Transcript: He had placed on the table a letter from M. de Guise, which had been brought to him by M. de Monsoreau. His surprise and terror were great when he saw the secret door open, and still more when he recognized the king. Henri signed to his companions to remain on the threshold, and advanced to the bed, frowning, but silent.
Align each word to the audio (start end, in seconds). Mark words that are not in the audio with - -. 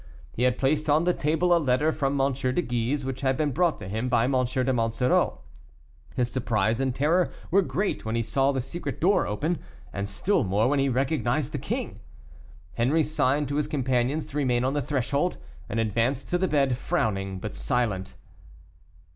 He 0.33 0.41
had 0.41 0.57
placed 0.57 0.89
on 0.89 1.03
the 1.03 1.13
table 1.13 1.55
a 1.55 1.59
letter 1.61 1.91
from 1.91 2.19
M. 2.19 2.33
de 2.33 2.53
Guise, 2.63 3.05
which 3.05 3.21
had 3.21 3.37
been 3.37 3.51
brought 3.51 3.77
to 3.77 3.87
him 3.87 4.09
by 4.09 4.23
M. 4.23 4.31
de 4.31 4.73
Monsoreau. 4.73 5.41
His 6.15 6.31
surprise 6.31 6.79
and 6.79 6.95
terror 6.95 7.31
were 7.51 7.61
great 7.61 8.03
when 8.03 8.15
he 8.15 8.23
saw 8.23 8.51
the 8.51 8.61
secret 8.61 8.99
door 8.99 9.27
open, 9.27 9.59
and 9.93 10.09
still 10.09 10.43
more 10.43 10.67
when 10.67 10.79
he 10.79 10.89
recognized 10.89 11.51
the 11.51 11.59
king. 11.59 11.99
Henri 12.75 13.03
signed 13.03 13.47
to 13.49 13.57
his 13.57 13.67
companions 13.67 14.25
to 14.25 14.37
remain 14.37 14.63
on 14.63 14.73
the 14.73 14.81
threshold, 14.81 15.37
and 15.69 15.79
advanced 15.79 16.29
to 16.29 16.39
the 16.39 16.47
bed, 16.47 16.77
frowning, 16.77 17.37
but 17.37 17.53
silent. 17.53 18.15